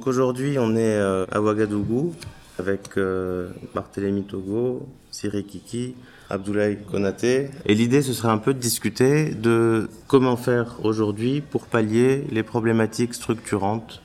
[0.00, 2.14] Donc aujourd'hui, on est euh, à Ouagadougou
[2.58, 5.94] avec euh, Barthélémy Togo, Siri Kiki,
[6.30, 7.50] Abdoulaye Konaté.
[7.66, 12.42] Et l'idée, ce serait un peu de discuter de comment faire aujourd'hui pour pallier les
[12.42, 14.00] problématiques structurantes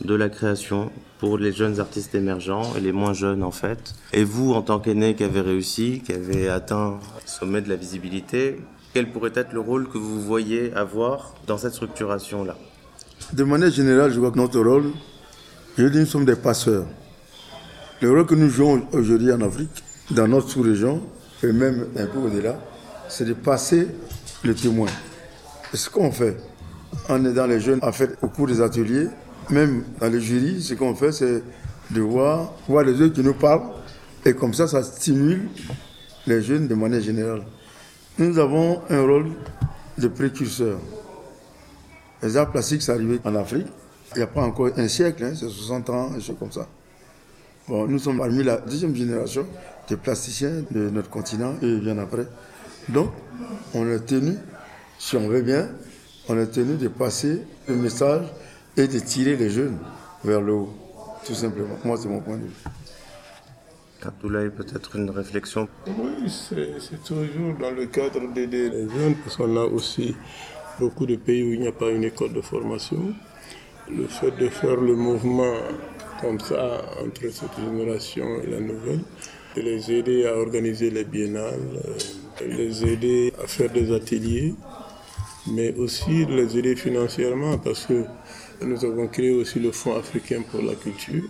[0.00, 3.96] de la création pour les jeunes artistes émergents et les moins jeunes en fait.
[4.12, 7.74] Et vous, en tant qu'aîné qui avez réussi, qui avez atteint le sommet de la
[7.74, 8.60] visibilité,
[8.94, 12.56] quel pourrait être le rôle que vous voyez avoir dans cette structuration-là?
[13.32, 14.92] De manière générale, je vois que notre rôle,
[15.76, 16.86] je dis, nous sommes des passeurs.
[18.00, 21.02] Le rôle que nous jouons aujourd'hui en Afrique, dans notre sous-région,
[21.42, 22.58] et même un peu au-delà,
[23.08, 23.88] c'est de passer
[24.42, 24.88] le témoin.
[25.72, 26.36] Et ce qu'on fait,
[27.08, 29.08] en aidant les jeunes, en fait, au cours des ateliers,
[29.50, 31.42] même dans les jurys, ce qu'on fait, c'est
[31.90, 33.70] de voir, voir les autres qui nous parlent,
[34.24, 35.48] et comme ça, ça stimule
[36.26, 37.42] les jeunes de manière générale.
[38.18, 39.26] Nous avons un rôle
[39.98, 40.78] de précurseur.
[42.22, 43.66] Les arts plastiques, c'est arrivé en Afrique.
[44.16, 46.66] Il n'y a pas encore un siècle, hein, c'est 60 ans, des choses comme ça.
[47.68, 49.46] Bon, nous sommes parmi la deuxième génération
[49.90, 52.26] des plasticiens de notre continent et bien après.
[52.88, 53.10] Donc,
[53.74, 54.38] on est tenu,
[54.98, 55.68] si on veut bien,
[56.30, 58.24] on est tenu de passer le message
[58.78, 59.76] et de tirer les jeunes
[60.24, 60.74] vers le haut,
[61.26, 61.76] tout simplement.
[61.84, 62.64] Moi, c'est mon point de vue.
[64.02, 69.36] Abdoulaye, peut-être une réflexion Oui, c'est c'est toujours dans le cadre d'aider les jeunes, parce
[69.36, 70.16] qu'on a aussi
[70.80, 73.14] beaucoup de pays où il n'y a pas une école de formation.
[73.88, 75.54] Le fait de faire le mouvement
[76.20, 79.00] comme ça entre cette génération et la nouvelle,
[79.54, 84.54] de les aider à organiser les biennales, euh, de les aider à faire des ateliers,
[85.52, 88.04] mais aussi de les aider financièrement, parce que
[88.62, 91.24] nous avons créé aussi le Fonds africain pour la culture.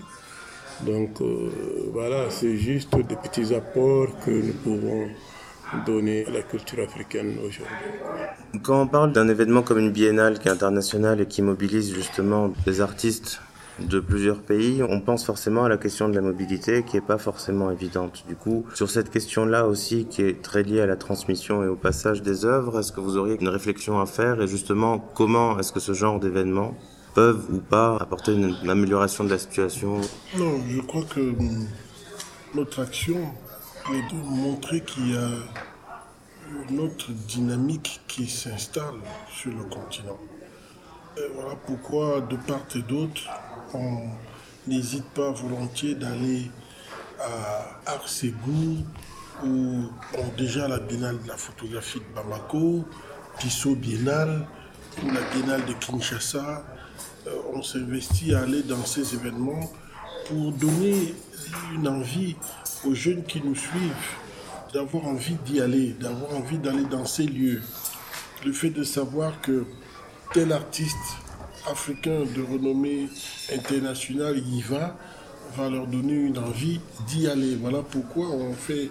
[0.83, 1.51] Donc euh,
[1.93, 5.09] voilà, c'est juste des petits apports que nous pouvons
[5.87, 7.65] donner à la culture africaine aujourd'hui.
[8.63, 12.53] Quand on parle d'un événement comme une biennale qui est internationale et qui mobilise justement
[12.65, 13.41] des artistes
[13.79, 17.19] de plusieurs pays, on pense forcément à la question de la mobilité qui est pas
[17.19, 18.25] forcément évidente.
[18.27, 21.77] Du coup, sur cette question-là aussi qui est très liée à la transmission et au
[21.77, 25.73] passage des œuvres, est-ce que vous auriez une réflexion à faire et justement comment est-ce
[25.73, 26.75] que ce genre d'événements
[27.15, 30.01] peuvent ou pas apporter une, une amélioration de la situation?
[30.39, 31.67] Non, je crois que hum,
[32.55, 33.19] notre action
[33.95, 35.29] est de montrer qu'il y a
[36.69, 40.19] une autre dynamique qui s'installe sur le continent.
[41.35, 43.23] Voilà pourquoi, de part et d'autre,
[43.75, 44.09] on
[44.67, 46.51] n'hésite pas volontiers d'aller
[47.21, 48.85] à Arségou,
[49.45, 52.85] ou bon, déjà la Biennale de la photographie de Bamako,
[53.39, 54.47] Tissot Biennale,
[55.03, 56.65] ou la Biennale de Kinshasa.
[57.27, 59.71] Euh, on s'investit à aller dans ces événements
[60.29, 61.15] pour donner
[61.75, 62.37] une envie
[62.85, 64.17] aux jeunes qui nous suivent
[64.73, 67.63] d'avoir envie d'y aller, d'avoir envie d'aller dans ces lieux.
[68.45, 69.65] Le fait de savoir que
[70.33, 70.97] tel artiste
[71.71, 73.09] africain de renommée
[73.53, 74.97] internationale y va,
[75.57, 77.57] va leur donner une envie d'y aller.
[77.57, 78.91] Voilà pourquoi on fait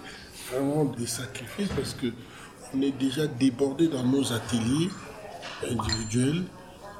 [0.50, 2.08] vraiment des sacrifices parce que
[2.74, 4.90] on est déjà débordé dans nos ateliers
[5.70, 6.42] individuels,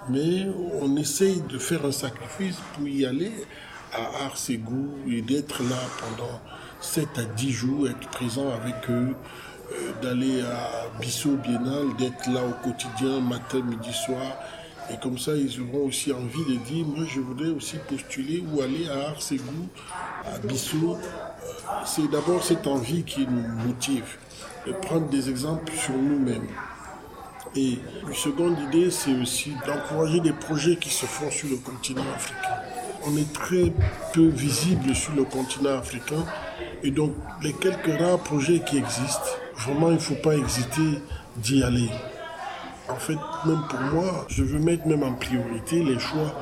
[0.08, 0.46] mais
[0.80, 3.32] on essaye de faire un sacrifice pour y aller
[3.92, 6.40] à Arségou et d'être là pendant
[6.80, 9.14] 7 à 10 jours, être présent avec eux,
[9.72, 14.36] euh, d'aller à Bissau Biennale, d'être là au quotidien, matin, midi, soir.
[14.90, 18.60] Et comme ça, ils auront aussi envie de dire, moi je voudrais aussi postuler ou
[18.60, 19.68] aller à Arségou,
[20.24, 20.94] à Bissau.
[20.94, 20.98] Euh,
[21.84, 24.16] C'est d'abord cette envie qui nous motive,
[24.66, 26.46] de prendre des exemples sur nous-mêmes.
[27.56, 32.04] Et une seconde idée, c'est aussi d'encourager des projets qui se font sur le continent
[32.14, 32.56] africain.
[33.06, 33.72] On est très
[34.12, 36.24] peu visible sur le continent africain
[36.82, 41.00] et donc les quelques rares projets qui existent, vraiment il ne faut pas hésiter
[41.36, 41.90] d'y aller.
[42.88, 46.32] En fait, même pour moi, je veux mettre même en priorité les choix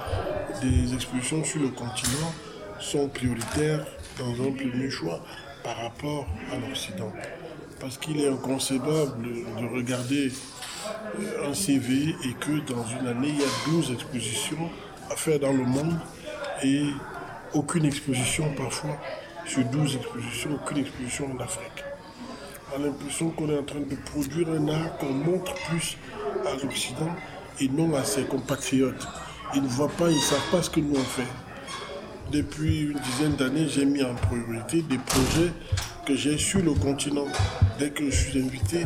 [0.60, 2.32] des expositions sur le continent
[2.80, 3.86] sont prioritaires
[4.18, 5.20] dans un premier choix
[5.62, 7.12] par rapport à l'Occident.
[7.80, 10.30] Parce qu'il est inconcevable de regarder
[11.18, 14.70] euh, un CV et que dans une année, il y a 12 expositions
[15.10, 15.98] à faire dans le monde
[16.62, 16.84] et
[17.52, 18.98] aucune exposition parfois
[19.46, 21.84] sur 12 expositions, aucune exposition en Afrique.
[22.72, 25.96] On a l'impression qu'on est en train de produire un art qu'on montre plus
[26.46, 27.14] à l'Occident
[27.60, 29.06] et non à ses compatriotes.
[29.54, 31.28] Ils ne voient pas, ils ne savent pas ce que nous on fait.
[32.32, 35.52] Depuis une dizaine d'années, j'ai mis en priorité des projets
[36.06, 37.26] que j'ai sur le continent.
[37.78, 38.84] Dès que je suis invité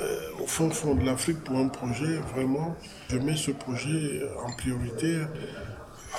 [0.00, 2.76] euh, au fond fond de l'Afrique pour un projet, vraiment,
[3.10, 5.18] je mets ce projet en priorité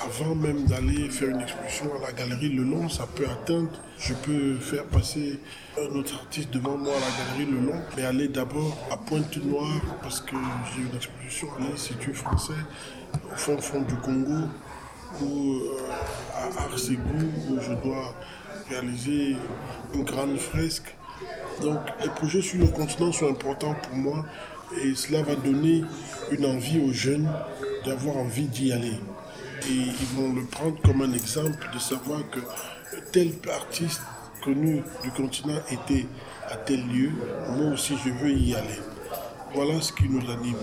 [0.02, 3.70] avant même d'aller faire une exposition à la galerie Le Long, ça peut atteindre.
[3.98, 5.38] Je peux faire passer
[5.78, 9.80] un autre artiste devant moi à la galerie Le Long, mais aller d'abord à Pointe-Noire
[10.02, 10.36] parce que
[10.74, 12.52] j'ai une exposition à l'Institut français
[13.32, 14.48] au fond, fond du Congo
[15.22, 15.78] ou euh,
[16.34, 18.14] à Arsegou où je dois
[18.68, 19.36] réaliser
[19.94, 20.94] une grande fresque.
[21.62, 24.24] Donc les projets sur le continent sont importants pour moi
[24.82, 25.84] et cela va donner
[26.32, 27.28] une envie aux jeunes
[27.84, 28.98] d'avoir envie d'y aller.
[29.68, 32.40] Et ils vont le prendre comme un exemple de savoir que
[33.12, 34.02] tel artiste
[34.42, 36.06] connu du continent était
[36.50, 37.10] à tel lieu,
[37.56, 38.78] moi aussi je veux y aller.
[39.54, 40.56] Voilà ce qui nous anime.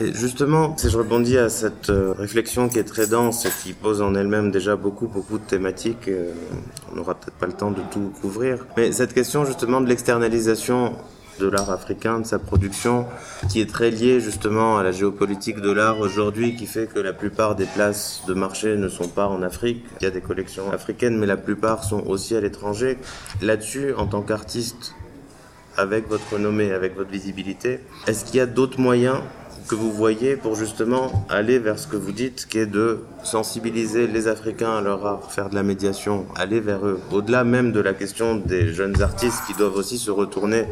[0.00, 3.72] Et justement, si je rebondis à cette euh, réflexion qui est très dense et qui
[3.72, 6.32] pose en elle-même déjà beaucoup, beaucoup de thématiques, euh,
[6.90, 10.94] on n'aura peut-être pas le temps de tout couvrir, mais cette question justement de l'externalisation
[11.38, 13.06] de l'art africain, de sa production,
[13.50, 17.12] qui est très liée justement à la géopolitique de l'art aujourd'hui, qui fait que la
[17.12, 19.84] plupart des places de marché ne sont pas en Afrique.
[20.00, 22.98] Il y a des collections africaines, mais la plupart sont aussi à l'étranger.
[23.40, 24.94] Là-dessus, en tant qu'artiste,
[25.76, 29.18] avec votre renommée, avec votre visibilité, est-ce qu'il y a d'autres moyens
[29.68, 34.06] que vous voyez pour justement aller vers ce que vous dites, qui est de sensibiliser
[34.06, 37.80] les Africains à leur art, faire de la médiation, aller vers eux, au-delà même de
[37.80, 40.66] la question des jeunes artistes qui doivent aussi se retourner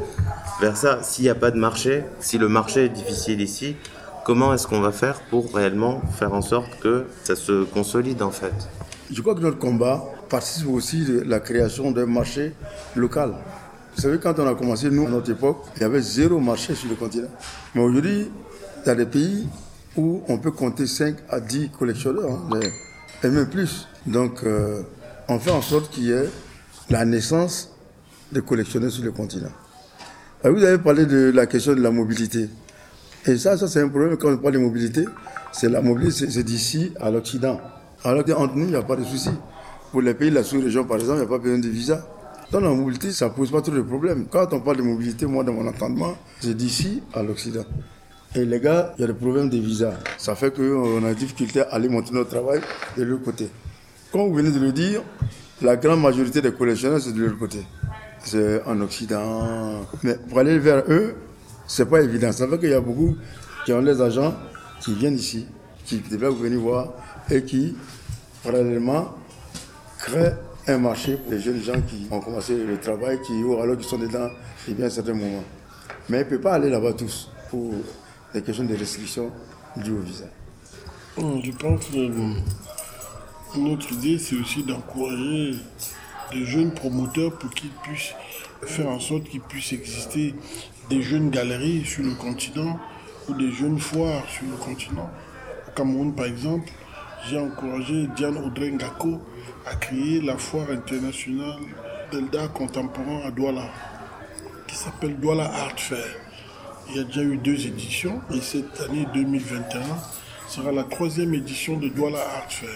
[0.61, 1.03] vers ça.
[1.03, 3.77] S'il n'y a pas de marché, si le marché est difficile ici,
[4.25, 8.31] comment est-ce qu'on va faire pour réellement faire en sorte que ça se consolide en
[8.31, 8.55] fait?
[9.13, 12.53] Je crois que notre combat participe aussi de la création d'un marché
[12.95, 13.35] local.
[13.97, 16.75] Vous savez, quand on a commencé, nous, à notre époque, il y avait zéro marché
[16.75, 17.29] sur le continent.
[17.75, 18.31] Mais aujourd'hui,
[18.89, 19.47] a des pays
[19.97, 22.61] où on peut compter 5 à 10 collectionneurs, hein,
[23.23, 23.89] et même plus.
[24.07, 24.83] Donc, euh,
[25.29, 26.29] on fait en sorte qu'il y ait
[26.89, 27.71] la naissance
[28.33, 29.51] de collectionneurs sur le continent.
[30.45, 32.49] vous avez parlé de la question de la mobilité.
[33.27, 35.05] Et ça, ça c'est un problème quand on parle de mobilité.
[35.53, 37.61] C'est la mobilité, c'est d'ici à l'Occident.
[38.05, 39.31] Alors qu'entre nous, il n'y a pas de souci.
[39.91, 42.07] Pour les pays de la sous-région, par exemple, il n'y a pas besoin de visa.
[42.51, 44.27] Dans la mobilité, ça ne pose pas trop de problèmes.
[44.31, 47.65] Quand on parle de mobilité, moi, dans mon entendement, c'est d'ici à l'Occident.
[48.37, 49.93] Et les gars, il y a des problèmes de visa.
[50.17, 52.61] Ça fait qu'on a des difficulté à aller monter notre travail
[52.97, 53.51] de l'autre côté.
[54.13, 55.03] Comme vous venez de le dire,
[55.63, 57.59] la grande majorité des collectionneurs, c'est de l'autre côté.
[58.23, 59.81] C'est en Occident.
[60.05, 61.17] Mais pour aller vers eux,
[61.67, 62.31] c'est pas évident.
[62.31, 63.17] Ça fait qu'il y a beaucoup
[63.65, 64.35] qui ont des agents
[64.81, 65.47] qui viennent ici,
[65.85, 66.93] qui devraient venir voir
[67.31, 67.77] et qui,
[68.45, 69.13] parallèlement,
[69.99, 70.37] créent
[70.69, 73.89] un marché pour les jeunes gens qui ont commencé le travail, qui, ou alors qui
[73.89, 74.29] sont dedans
[74.69, 75.43] depuis un certain moment.
[76.09, 77.73] Mais ils ne peuvent pas aller là-bas tous pour
[78.35, 79.31] des questions de restriction
[79.77, 80.27] dues au visa.
[81.19, 85.55] Je pense que notre idée, c'est aussi d'encourager
[86.33, 88.15] les jeunes promoteurs pour qu'ils puissent
[88.63, 90.35] faire en sorte qu'il puisse exister
[90.89, 92.79] des jeunes galeries sur le continent
[93.29, 95.11] ou des jeunes foires sur le continent.
[95.69, 96.71] Au Cameroun, par exemple,
[97.29, 99.21] j'ai encouragé Diane Audrey Ngako
[99.67, 101.59] à créer la foire internationale
[102.13, 103.69] d'Elda contemporain à Douala,
[104.67, 106.20] qui s'appelle Douala Art Fair.
[106.93, 109.81] Il y a déjà eu deux éditions et cette année 2021
[110.49, 112.69] sera la troisième édition de Douala Art Fair.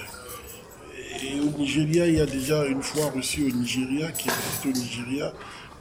[1.25, 4.69] Et au Nigeria, il y a déjà une foire aussi au Nigeria qui existe au
[4.69, 5.33] Nigeria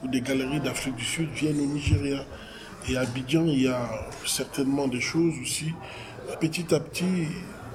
[0.02, 2.24] où des galeries d'Afrique du Sud viennent au Nigeria.
[2.88, 3.88] Et à Abidjan, il y a
[4.26, 5.72] certainement des choses aussi.
[6.40, 7.28] Petit à petit,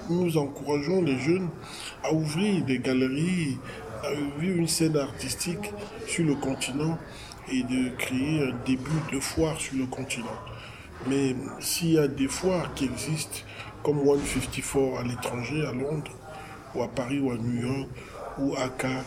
[0.09, 1.47] nous encourageons les jeunes
[2.03, 3.57] à ouvrir des galeries,
[4.03, 5.71] à ouvrir une scène artistique
[6.05, 6.97] sur le continent
[7.51, 10.39] et de créer un début de foire sur le continent.
[11.07, 13.39] Mais s'il y a des foires qui existent,
[13.83, 16.11] comme 154 à l'étranger, à Londres,
[16.75, 17.89] ou à Paris, ou à New York,
[18.37, 19.03] ou à Cannes,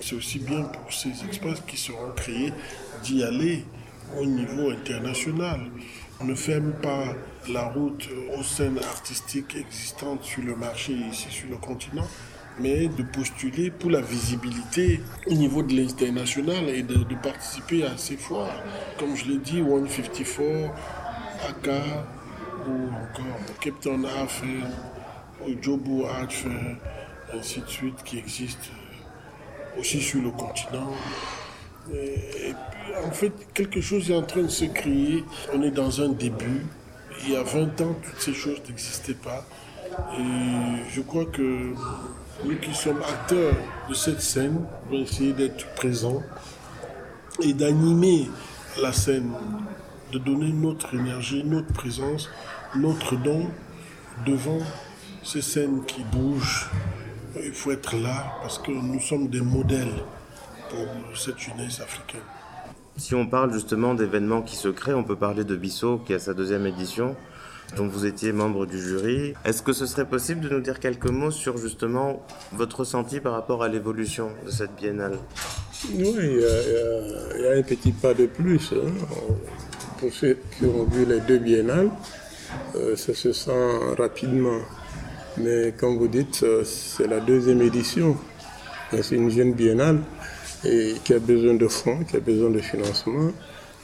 [0.00, 2.52] c'est aussi bien pour ces espaces qui seront créés
[3.02, 3.64] d'y aller
[4.18, 5.60] au niveau international.
[6.20, 7.04] On ne ferme pas
[7.48, 12.06] la route aux scènes artistiques existantes sur le marché ici sur le continent,
[12.58, 18.16] mais de postuler pour la visibilité au niveau de l'international et de, participer à ces
[18.16, 18.62] foires.
[18.98, 20.72] Comme je l'ai dit, 154,
[21.48, 21.68] AK,
[22.68, 24.66] ou encore Cape Town Art Fair,
[25.46, 26.76] ou Jobu Art Fair,
[27.34, 28.70] ainsi de suite, qui existent
[29.78, 30.92] aussi sur le continent.
[31.92, 35.24] Et, puis, en fait, quelque chose est en train de se créer.
[35.52, 36.66] On est dans un début.
[37.24, 39.44] Il y a 20 ans, toutes ces choses n'existaient pas.
[40.18, 41.74] Et je crois que
[42.44, 43.54] nous qui sommes acteurs
[43.88, 46.22] de cette scène, va essayer d'être présents
[47.40, 48.28] et d'animer
[48.80, 49.32] la scène,
[50.12, 52.28] de donner notre énergie, notre présence,
[52.76, 53.46] notre don
[54.26, 54.58] devant
[55.22, 56.68] ces scènes qui bougent.
[57.42, 60.02] Il faut être là parce que nous sommes des modèles
[60.68, 62.20] pour cette jeunesse africaine.
[62.96, 66.18] Si on parle justement d'événements qui se créent, on peut parler de Bissau qui a
[66.18, 67.16] sa deuxième édition.
[67.76, 69.34] Dont vous étiez membre du jury.
[69.44, 73.32] Est-ce que ce serait possible de nous dire quelques mots sur justement votre ressenti par
[73.32, 75.18] rapport à l'évolution de cette biennale?
[75.94, 78.72] Oui, il y, a, un petit pas de plus.
[78.72, 78.90] Hein.
[79.98, 81.90] Pour ceux qui ont vu les deux biennales,
[82.76, 84.60] euh, ça se sent rapidement.
[85.38, 88.16] Mais comme vous dites, c'est la deuxième édition.
[88.90, 90.00] C'est une jeune biennale
[90.62, 93.32] qui a besoin de fonds, qui a besoin de financement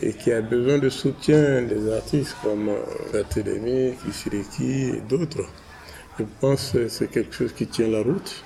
[0.01, 2.71] et qui a besoin de soutien des artistes comme
[3.13, 5.45] Barthélémy, Kisiriki et d'autres.
[6.19, 8.45] Je pense que c'est quelque chose qui tient la route.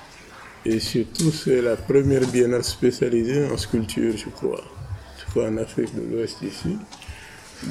[0.65, 4.63] Et surtout, c'est la première biennale spécialisée en sculpture, je crois.
[5.19, 6.79] Je crois en Afrique de l'Ouest ici.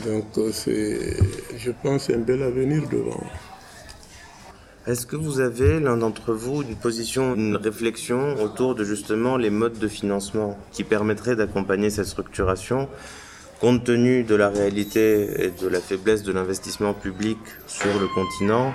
[0.05, 1.17] Donc, c'est,
[1.57, 3.23] je pense, un bel avenir devant.
[4.87, 9.51] Est-ce que vous avez, l'un d'entre vous, une position, une réflexion autour de justement les
[9.51, 12.89] modes de financement qui permettraient d'accompagner cette structuration?
[13.61, 17.37] Compte tenu de la réalité et de la faiblesse de l'investissement public
[17.67, 18.73] sur le continent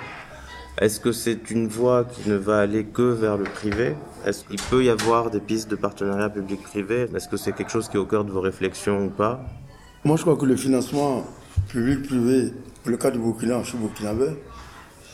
[0.79, 3.95] Est-ce que c'est une voie qui ne va aller que vers le privé?
[4.25, 7.07] Est-ce qu'il peut y avoir des pistes de partenariat public-privé?
[7.13, 9.41] Est-ce que c'est quelque chose qui est au cœur de vos réflexions ou pas?
[10.05, 11.25] Moi, je crois que le financement
[11.67, 12.53] public-privé,
[12.85, 13.77] le cas du Burkina, je suis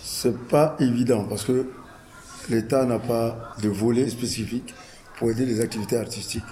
[0.03, 1.65] c'est pas évident parce que
[2.47, 4.75] l'État n'a pas de volet spécifique
[5.17, 6.43] pour aider les activités artistiques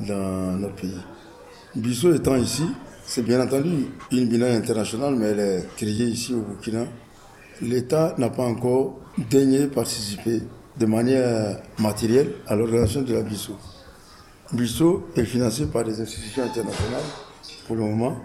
[0.00, 1.00] dans notre pays.
[1.76, 2.64] Bissot étant ici,
[3.06, 6.84] c'est bien entendu une binale internationale, mais elle est créée ici au Burkina.
[7.62, 8.98] L'État n'a pas encore
[9.30, 10.42] daigné participer
[10.78, 13.56] de manière matérielle à l'organisation de la Bissot.
[14.52, 17.04] Bissot est financé par des institutions internationales
[17.66, 18.16] pour le moment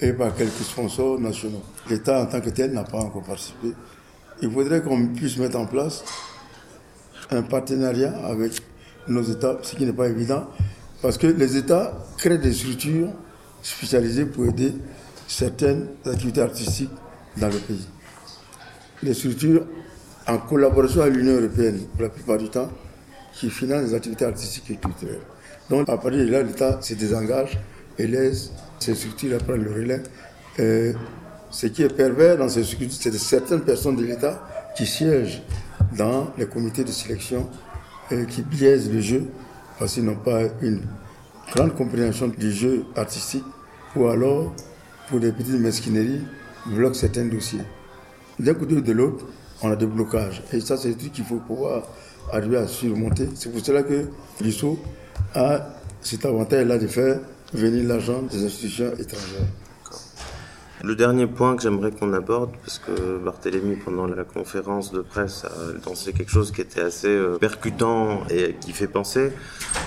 [0.00, 1.62] et par quelques sponsors nationaux.
[1.90, 3.74] L'État en tant que tel n'a pas encore participé
[4.42, 6.04] il faudrait qu'on puisse mettre en place
[7.30, 8.52] un partenariat avec
[9.08, 10.48] nos États, ce qui n'est pas évident,
[11.06, 13.10] parce que les États créent des structures
[13.62, 14.72] spécialisées pour aider
[15.28, 16.90] certaines activités artistiques
[17.36, 17.86] dans le pays.
[19.04, 19.64] Les structures,
[20.26, 22.68] en collaboration avec l'Union européenne, pour la plupart du temps,
[23.34, 25.20] qui financent les activités artistiques et culturelles.
[25.70, 27.56] Donc, à partir de là, l'État se désengage
[27.96, 30.02] et laisse ces structures prendre le relais.
[30.58, 30.92] Et
[31.52, 34.44] ce qui est pervers dans ces structures, c'est certaines personnes de l'État
[34.76, 35.40] qui siègent
[35.96, 37.48] dans les comités de sélection
[38.10, 39.22] et qui biaisent le jeu
[39.78, 40.82] parce qu'ils n'ont pas une
[41.54, 43.44] grande compréhension du jeu artistique
[43.94, 44.52] ou alors,
[45.08, 46.20] pour des petites mesquineries,
[46.66, 47.62] bloquent certains dossiers.
[48.38, 49.24] D'un côté ou de l'autre,
[49.62, 50.42] on a des blocages.
[50.52, 51.82] Et ça, c'est des trucs qu'il faut pouvoir
[52.32, 53.28] arriver à surmonter.
[53.34, 54.06] C'est pour cela que
[54.40, 54.78] l'ISO
[55.34, 55.66] a
[56.02, 57.20] cet avantage-là de faire
[57.54, 59.46] venir l'argent des institutions étrangères.
[60.82, 65.44] Le dernier point que j'aimerais qu'on aborde, parce que Barthélémy, pendant la conférence de presse,
[65.44, 65.50] a
[65.88, 69.32] lancé quelque chose qui était assez percutant et qui fait penser,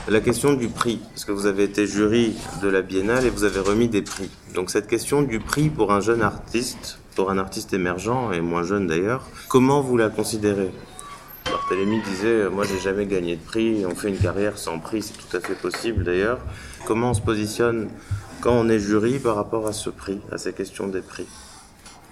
[0.08, 1.00] la question du prix.
[1.12, 4.32] Parce que vous avez été jury de la Biennale et vous avez remis des prix.
[4.56, 8.64] Donc cette question du prix pour un jeune artiste, pour un artiste émergent et moins
[8.64, 10.72] jeune d'ailleurs, comment vous la considérez?
[11.46, 15.14] Barthélémy disait, moi j'ai jamais gagné de prix, on fait une carrière sans prix, c'est
[15.14, 16.40] tout à fait possible d'ailleurs.
[16.86, 17.90] Comment on se positionne
[18.42, 21.28] quand on est jury par rapport à ce prix, à ces questions des prix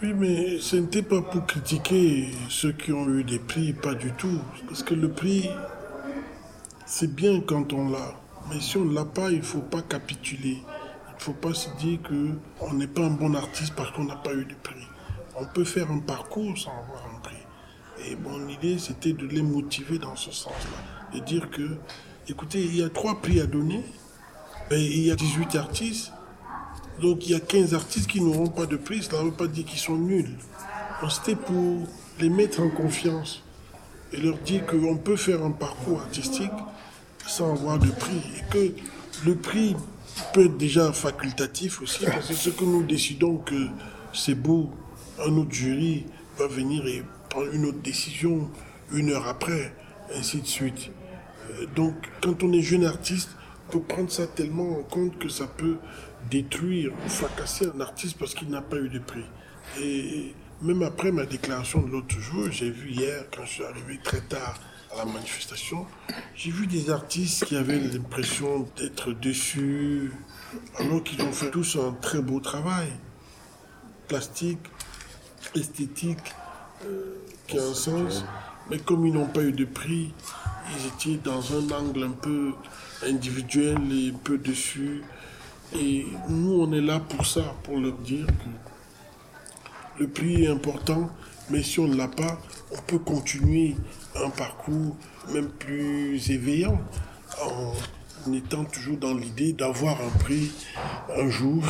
[0.04, 4.12] Oui, mais ce n'était pas pour critiquer ceux qui ont eu des prix, pas du
[4.12, 4.40] tout.
[4.68, 5.50] Parce que le prix,
[6.86, 8.16] c'est bien quand on l'a.
[8.50, 10.58] Mais si on ne l'a pas, il ne faut pas capituler.
[11.10, 14.16] Il ne faut pas se dire qu'on n'est pas un bon artiste parce qu'on n'a
[14.16, 14.88] pas eu de prix.
[15.36, 17.36] On peut faire un parcours sans avoir un prix.
[18.06, 21.18] Et mon idée, c'était de les motiver dans ce sens-là.
[21.18, 21.78] Et dire que,
[22.28, 23.84] écoutez, il y a trois prix à donner.
[24.72, 26.12] Il y a 18 artistes.
[27.02, 29.04] Donc il y a 15 artistes qui n'auront pas de prix.
[29.04, 30.36] Cela ne veut pas dire qu'ils sont nuls.
[31.10, 31.88] C'était pour
[32.20, 33.44] les mettre en confiance
[34.12, 36.52] et leur dire qu'on peut faire un parcours artistique
[37.28, 38.22] sans avoir de prix.
[38.38, 38.74] Et que
[39.26, 39.76] le prix
[40.34, 43.68] peut être déjà facultatif aussi, parce que ce que nous décidons que
[44.14, 44.72] c'est beau,
[45.20, 46.06] un autre jury
[46.40, 48.50] va venir et prendre une autre décision
[48.92, 49.74] une heure après,
[50.16, 50.90] ainsi de suite.
[51.76, 53.30] Donc quand on est jeune artiste,
[53.68, 55.78] on peut prendre ça tellement en compte que ça peut
[56.30, 59.26] détruire ou fracasser un artiste parce qu'il n'a pas eu de prix.
[59.82, 64.00] Et même après ma déclaration de l'autre jour, j'ai vu hier, quand je suis arrivé
[64.04, 64.60] très tard
[64.94, 65.86] à la manifestation,
[66.36, 70.12] j'ai vu des artistes qui avaient l'impression d'être déçus,
[70.80, 72.88] alors qu'ils ont fait tous un très beau travail,
[74.08, 74.60] plastique,
[75.56, 76.34] esthétique,
[76.86, 78.26] euh, qui a un sens.
[78.70, 80.14] Mais comme ils n'ont pas eu de prix,
[80.76, 82.54] ils étaient dans un angle un peu
[83.04, 85.04] individuel et un peu dessus.
[85.76, 91.10] Et nous, on est là pour ça, pour leur dire que le prix est important,
[91.50, 92.40] mais si on ne l'a pas,
[92.72, 93.76] on peut continuer
[94.16, 94.96] un parcours
[95.34, 96.80] même plus éveillant
[97.44, 100.52] en étant toujours dans l'idée d'avoir un prix
[101.16, 101.64] un jour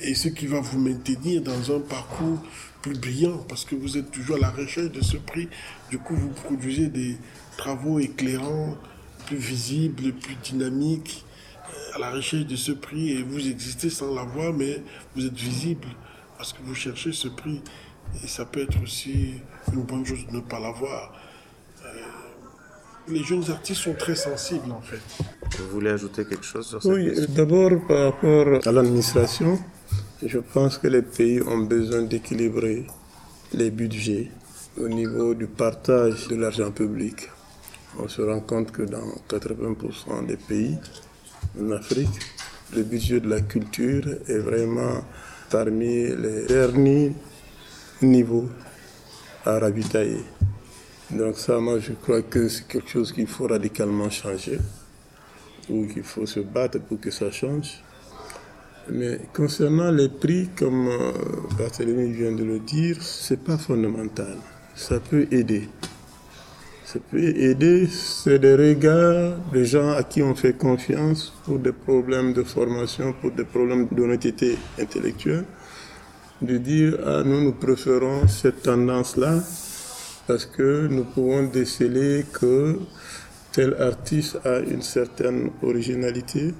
[0.00, 2.38] et ce qui va vous maintenir dans un parcours
[2.82, 5.48] plus brillant parce que vous êtes toujours à la recherche de ce prix.
[5.90, 7.16] Du coup, vous produisez des
[7.56, 8.76] travaux éclairants,
[9.26, 11.24] plus visibles, plus dynamiques,
[11.96, 14.82] à la recherche de ce prix et vous existez sans l'avoir, mais
[15.14, 15.86] vous êtes visible
[16.36, 17.62] parce que vous cherchez ce prix.
[18.22, 19.34] Et ça peut être aussi
[19.72, 21.12] une bonne chose de ne pas l'avoir.
[21.84, 21.88] Euh,
[23.08, 25.00] les jeunes artistes sont très sensibles en fait.
[25.58, 27.34] Vous voulez ajouter quelque chose sur cette Oui, question?
[27.34, 29.58] d'abord par rapport à l'administration,
[30.24, 32.86] je pense que les pays ont besoin d'équilibrer
[33.54, 34.30] les budgets
[34.78, 37.28] au niveau du partage de l'argent public.
[37.98, 40.76] On se rend compte que dans 80% des pays
[41.60, 42.20] en Afrique,
[42.74, 45.04] le budget de la culture est vraiment
[45.50, 47.12] parmi les derniers
[48.02, 48.48] niveaux
[49.44, 50.24] à ravitailler.
[51.10, 54.58] Donc ça, moi, je crois que c'est quelque chose qu'il faut radicalement changer
[55.70, 57.82] ou qu'il faut se battre pour que ça change.
[58.88, 61.12] Mais concernant les prix, comme euh,
[61.58, 64.36] Barthélémy vient de le dire, c'est pas fondamental.
[64.74, 65.68] Ça peut aider.
[66.86, 71.72] Ça peut aider, c'est des regards des gens à qui on fait confiance pour des
[71.72, 75.46] problèmes de formation, pour des problèmes d'honnêteté intellectuelle,
[76.40, 79.42] de dire, ah, nous, nous préférons cette tendance-là
[80.28, 82.78] parce que nous pouvons déceler que
[83.50, 86.54] tel artiste a une certaine originalité,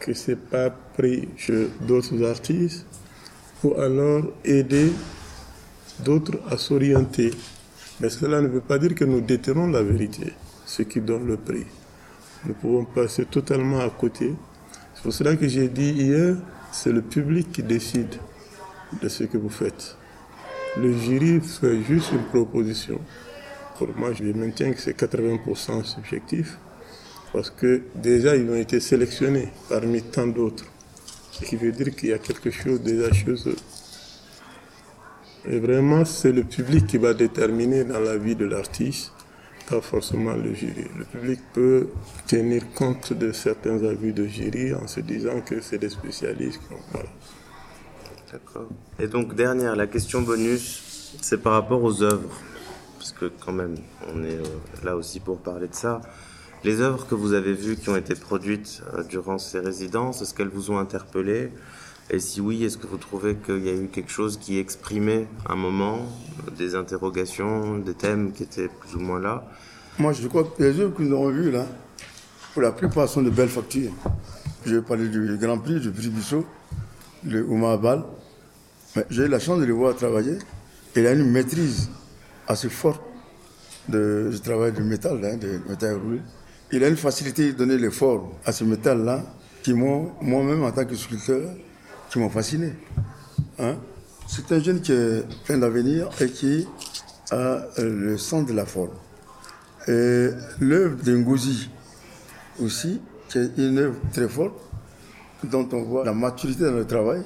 [0.00, 2.86] que c'est pas pris chez d'autres artistes,
[3.64, 4.90] ou alors aider
[6.06, 7.32] d'autres à s'orienter.
[8.00, 10.32] Mais cela ne veut pas dire que nous détenons la vérité,
[10.64, 11.66] ce qui donne le prix.
[12.46, 14.34] Nous pouvons passer totalement à côté.
[14.94, 16.36] C'est pour cela que j'ai dit hier,
[16.72, 18.14] c'est le public qui décide
[19.02, 19.96] de ce que vous faites.
[20.78, 22.98] Le jury fait juste une proposition.
[23.76, 26.58] Pour moi, je maintiens que c'est 80% subjectif,
[27.32, 30.64] parce que déjà, ils ont été sélectionnés parmi tant d'autres.
[31.32, 33.10] Ce qui veut dire qu'il y a quelque chose déjà
[33.46, 33.56] eux.
[35.48, 39.12] Et vraiment, c'est le public qui va déterminer dans la vie de l'artiste,
[39.68, 40.84] pas forcément le jury.
[40.98, 41.88] Le public peut
[42.26, 46.60] tenir compte de certains avis de jury en se disant que c'est des spécialistes.
[48.30, 48.68] D'accord.
[48.98, 52.30] Et donc, dernière, la question bonus, c'est par rapport aux œuvres.
[52.98, 53.76] Parce que, quand même,
[54.14, 56.02] on est euh, là aussi pour parler de ça.
[56.62, 60.34] Les œuvres que vous avez vues qui ont été produites euh, durant ces résidences, est-ce
[60.34, 61.50] qu'elles vous ont interpellé?
[62.12, 65.28] Et si oui, est-ce que vous trouvez qu'il y a eu quelque chose qui exprimait
[65.48, 66.00] un moment,
[66.58, 69.48] des interrogations, des thèmes qui étaient plus ou moins là?
[69.96, 71.66] Moi, je crois que les œuvres que nous avons vues là,
[72.52, 73.92] pour la plupart sont de belles factures.
[74.66, 76.44] Je vais parler du Grand Prix, du prix Bissot,
[77.24, 78.02] le Oumar Bal.
[78.96, 80.36] Mais J'ai eu la chance de le voir travailler.
[80.96, 81.90] Il a une maîtrise
[82.48, 83.02] assez forte
[83.88, 86.20] de, du travail du métal, hein, métal roulé.
[86.72, 89.22] Il a une facilité de donner les formes à ce métal-là
[89.62, 91.42] qui moi-même en tant que sculpteur,
[92.10, 92.72] qui m'ont fasciné.
[93.58, 93.76] Hein.
[94.26, 96.66] C'est un jeune qui est plein d'avenir et qui
[97.30, 98.90] a euh, le sens de la forme.
[99.86, 101.24] L'œuvre de
[102.62, 104.54] aussi, qui est une œuvre très forte,
[105.44, 107.22] dont on voit la maturité dans le travail,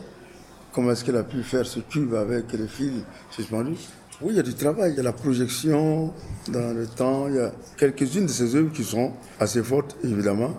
[0.73, 2.93] comment est-ce qu'elle a pu faire ce cube avec les fils
[3.31, 3.77] suspendus.
[4.21, 6.13] Oui, il y a du travail, il y a la projection
[6.49, 10.55] dans le temps, il y a quelques-unes de ces œuvres qui sont assez fortes, évidemment,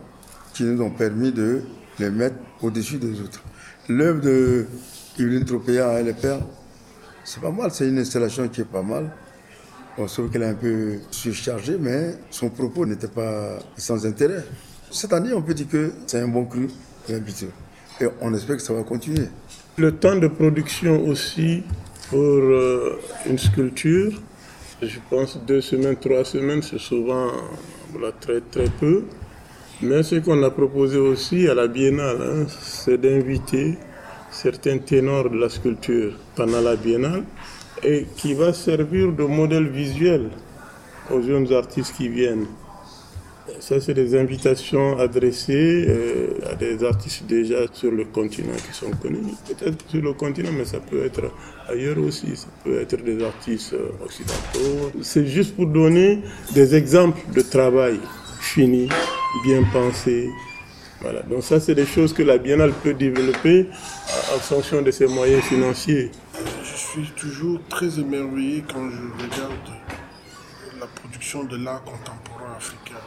[0.53, 1.61] qui nous ont permis de
[1.99, 3.41] les mettre au-dessus des autres.
[3.87, 4.65] L'œuvre de
[5.19, 6.13] Yveline Tropea et les
[7.23, 9.11] c'est pas mal, c'est une installation qui est pas mal.
[9.97, 14.43] On sauf qu'elle est un peu surchargée, mais son propos n'était pas sans intérêt.
[14.91, 16.67] Cette année, on peut dire que c'est un bon cru,
[17.09, 17.47] un habitué.
[18.01, 19.27] Et on espère que ça va continuer.
[19.77, 21.63] Le temps de production aussi
[22.09, 24.21] pour euh, une sculpture,
[24.81, 27.31] je pense deux semaines, trois semaines, c'est souvent
[28.19, 29.05] très très peu.
[29.81, 33.77] Mais ce qu'on a proposé aussi à la Biennale, hein, c'est d'inviter
[34.31, 37.23] certains ténors de la sculpture pendant la Biennale
[37.83, 40.29] et qui va servir de modèle visuel
[41.11, 42.45] aux jeunes artistes qui viennent.
[43.59, 48.91] Ça, c'est des invitations adressées euh, à des artistes déjà sur le continent qui sont
[49.01, 49.33] connus.
[49.47, 51.31] Peut-être sur le continent, mais ça peut être
[51.69, 52.35] ailleurs aussi.
[52.35, 54.91] Ça peut être des artistes euh, occidentaux.
[55.01, 56.21] C'est juste pour donner
[56.53, 57.99] des exemples de travail
[58.41, 58.89] fini,
[59.43, 60.29] bien pensé.
[61.01, 61.21] Voilà.
[61.23, 63.69] Donc ça, c'est des choses que la Biennale peut développer
[64.35, 66.11] en fonction de ses moyens financiers.
[66.63, 69.53] Je suis toujours très émerveillé quand je regarde
[70.79, 73.01] la production de l'art contemporain africain.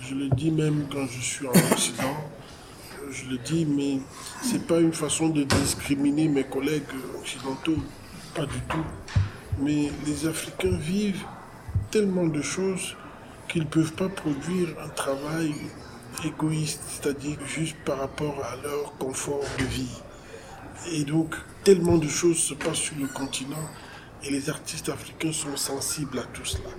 [0.00, 2.16] Je le dis même quand je suis en Occident,
[3.10, 3.98] je le dis, mais
[4.42, 6.82] c'est pas une façon de discriminer mes collègues
[7.18, 7.76] occidentaux,
[8.34, 8.84] pas du tout.
[9.60, 11.24] Mais les Africains vivent
[11.90, 12.96] tellement de choses
[13.50, 15.52] qu'ils ne peuvent pas produire un travail
[16.24, 20.00] égoïste, c'est-à-dire juste par rapport à leur confort de vie.
[20.92, 21.34] Et donc,
[21.64, 23.68] tellement de choses se passent sur le continent
[24.22, 26.70] et les artistes africains sont sensibles à tout cela.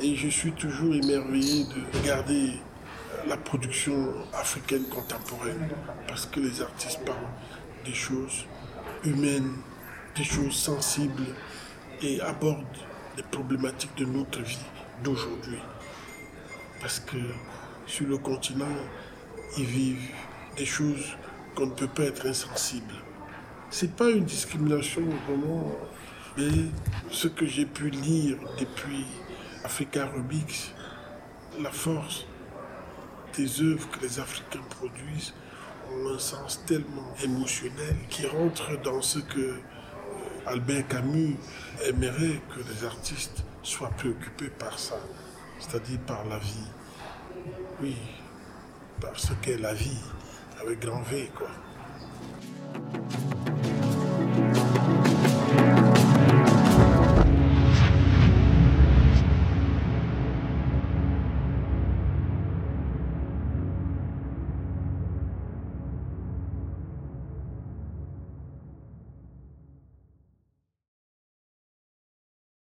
[0.00, 5.68] Et je suis toujours émerveillé de regarder euh, la production africaine contemporaine
[6.06, 7.16] parce que les artistes parlent
[7.84, 8.44] des choses
[9.04, 9.52] humaines,
[10.16, 11.26] des choses sensibles
[12.02, 12.64] et abordent
[13.16, 14.58] les problématiques de notre vie
[15.02, 15.60] d'aujourd'hui.
[16.84, 17.16] Parce que
[17.86, 18.76] sur le continent,
[19.56, 20.10] ils vivent
[20.58, 21.16] des choses
[21.54, 22.92] qu'on ne peut pas être insensible.
[23.70, 25.72] C'est pas une discrimination vraiment,
[26.36, 26.50] mais
[27.10, 29.06] ce que j'ai pu lire depuis
[29.64, 30.72] Africa Rubix,
[31.58, 32.26] la force
[33.34, 35.32] des œuvres que les Africains produisent
[35.90, 39.56] ont un sens tellement émotionnel qui rentre dans ce que euh,
[40.46, 41.38] Albert Camus
[41.86, 45.00] aimerait que les artistes soient préoccupés par ça,
[45.58, 46.68] c'est-à-dire par la vie.
[47.80, 47.96] Oui,
[49.00, 50.00] parce que la vie,
[50.60, 51.48] avec grand V, quoi.